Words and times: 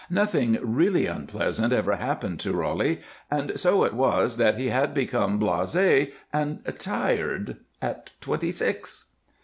Nothing 0.09 0.57
really 0.63 1.05
unpleasant 1.05 1.71
ever 1.71 1.95
happened 1.95 2.39
to 2.39 2.53
Roly, 2.53 3.01
and 3.29 3.59
so 3.59 3.83
it 3.83 3.93
was 3.93 4.37
that 4.37 4.57
he 4.57 4.69
had 4.69 4.95
become 4.95 5.39
blasé 5.39 6.11
and 6.33 6.63
tired 6.79 7.57
at 7.83 8.09
twenty 8.19 8.51
six. 8.51 9.11